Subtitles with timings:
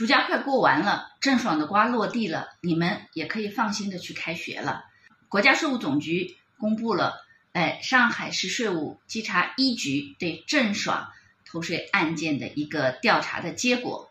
[0.00, 4.82] 暑假快过完了，郑爽的瓜落地了，你们也可以放心的去开学了。
[5.28, 7.20] 国家税务总局公布了，
[7.52, 11.10] 哎，上海市税务稽查一局对郑爽
[11.44, 14.10] 偷税案件的一个调查的结果，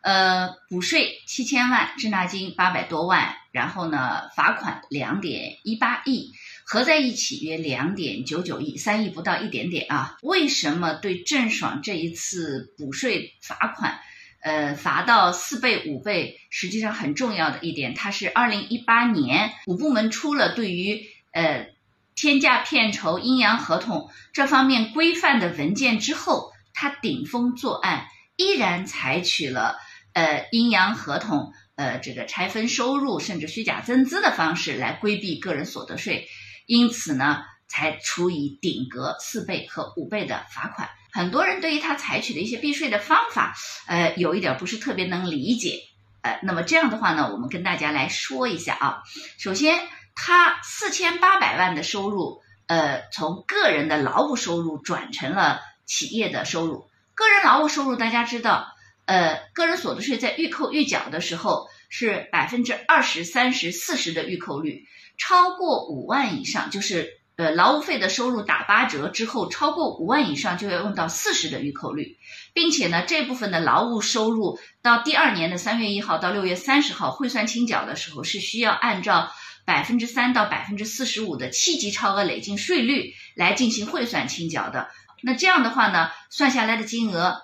[0.00, 6.32] 呃，补税七千万，滞纳金八百多万，然后呢，罚款两点一八亿，
[6.64, 10.16] 合在一起约两点九九亿，三亿不到一点点啊。
[10.20, 14.00] 为什么对郑爽这一次补税罚款？
[14.40, 21.66] 呃，罚到四倍、五倍，实际上很重要的一点，它是二零一八年五部门出了对于呃
[22.14, 29.76] 天价片酬、阴阳合同这方面规范的文件之后，它顶风作案，依然采取了
[30.12, 36.28] 呃阴阳合同、呃这个拆分收入甚至虚假增资的方式来规避个人所得税，
[36.66, 40.88] 因此呢，才处以顶格四倍和五倍的罚款。
[41.10, 43.54] 很多人对于他采取的一些避税的方法，
[43.86, 45.80] 呃，有一点不是特别能理解，
[46.20, 49.02] 呃，那么这样的话呢，我们跟大家来说一下啊。
[49.38, 49.80] 首先，
[50.14, 56.90] 他四千八百万的收入，呃，从个人的劳务收入转成了企业的收入。
[57.14, 58.68] 个人劳务收入大家知道，
[59.06, 67.17] 呃，个人所得税在预扣预缴的时候是百分之二十三十四十的预扣率，超过五万以上就是。
[67.38, 72.18] 呃，劳务费的收入打八折之后，超过五万以上就要用到四十的预扣率，
[72.52, 79.30] 并且呢，这部分的劳务收入到第二年的三月一号到六月三十号汇算清缴的时候，是需要按照
[79.64, 84.88] 百分之三到百分之四十五的七级超额累进税率来进行汇算清缴的。
[85.22, 87.40] 那这样的话呢，算下来的金额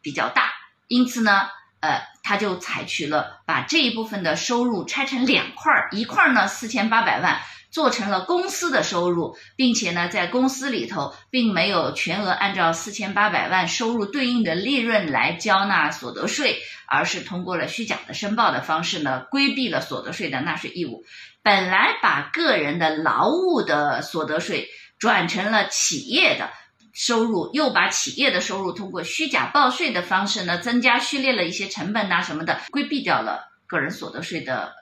[0.00, 0.50] 比较大，
[0.88, 1.50] 因此呢，
[1.80, 7.38] 呃，他就采取了把这一部分的收入拆成两块儿，一块儿呢四千八百万。
[7.76, 16.56] 做成了公司的收入，并且呢，在公司里头并没有全额按照四千八百万收入对应的利润来交纳所得税，
[16.88, 21.04] 而是通过了虚假的申报的方式呢，规避了所得税的纳税义务。
[21.42, 26.48] 本来把个人的劳务的所得税转成了企业的
[26.94, 34.72] 收入，又把企业的收入通过虚假报税的方式呢，增加序列了一些成本呐什么的，规避掉了个人所得税的。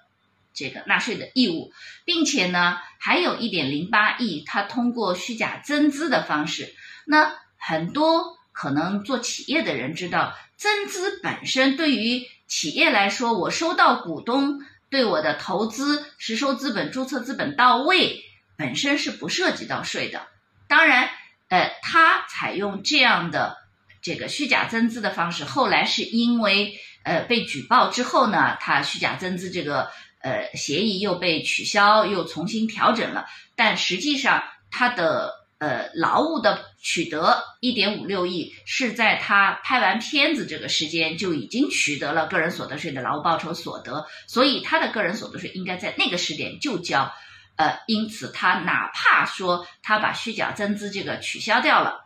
[0.54, 1.72] 这个纳税的义务，
[2.04, 6.72] 并且呢，还有一点零八亿，他通过虚假增资的方式。
[7.04, 14.60] 那很多可能做企业的人知道，增资本身对于企业来说，我收到股东
[14.90, 18.22] 对我的投资实收资本、注册资本到位，
[18.56, 20.28] 本身是不涉及到税的。
[20.68, 21.10] 当然，
[21.48, 23.56] 呃，他采用这样的
[24.02, 29.90] 这个虚假增资的方式，后来是因为呃被举报之后呢，他虚假增资这个。
[30.24, 47.12] 呃，协议又被取消，又重新调整了，但实际上他的呃劳务的取得一点五六亿，是在他拍完片子这个时间就已经取得了个人所得税的劳务报酬所得，所以他的个人所得税应该在那个时点就交，
[47.56, 52.00] 呃，因此他哪怕说他把虚假增资这个取消掉了，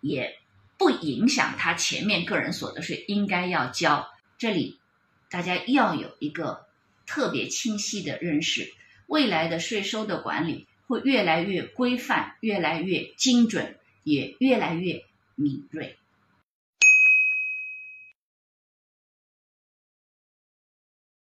[0.00, 0.36] 也
[0.76, 4.08] 不影响他前面个人所得税应该要交。
[4.36, 4.80] 这里
[5.30, 6.66] 大家要有一个。
[7.06, 8.72] 特别清晰的认识，
[9.06, 15.04] 未来的税收的管理会越来越规范，越来越精准，也越来越
[15.34, 15.96] 敏锐。